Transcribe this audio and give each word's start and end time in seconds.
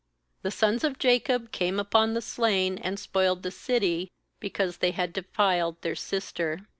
27The 0.43 0.53
sons 0.53 0.83
of 0.83 0.97
Jacob 0.97 1.51
came 1.51 1.79
upon 1.79 2.15
the 2.15 2.23
slain, 2.23 2.79
and 2.79 2.97
spoiled 2.99 3.43
the 3.43 3.51
city, 3.51 4.09
because 4.39 4.77
they 4.77 4.89
had 4.93 5.13
defiled 5.13 5.79
their 5.83 5.93
sister. 5.93 6.61